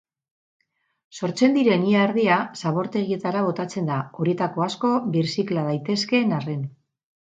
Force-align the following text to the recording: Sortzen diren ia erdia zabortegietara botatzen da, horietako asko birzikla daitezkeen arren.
Sortzen 1.17 1.57
diren 1.57 1.83
ia 1.89 1.99
erdia 2.07 2.37
zabortegietara 2.61 3.43
botatzen 3.49 3.91
da, 3.93 3.99
horietako 4.23 4.67
asko 4.69 4.91
birzikla 5.17 5.67
daitezkeen 5.69 6.35
arren. 6.41 6.65